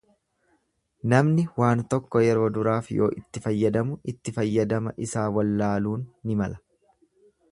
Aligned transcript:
Namni 1.11 1.43
waan 1.63 1.83
tokko 1.93 2.21
yeroo 2.29 2.47
duraaf 2.55 2.89
yoo 3.01 3.11
itti 3.21 3.43
fayyadamu 3.45 3.99
itti 4.15 4.35
fayyadama 4.39 4.97
isaa 5.09 5.27
wallaaluun 5.39 6.07
ni 6.31 6.41
mala. 6.43 6.61